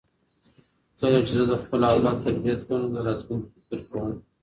[0.99, 4.11] کله چې زه د خپل اولاد تربیت کوم نو د راتلونکي فکر کوم.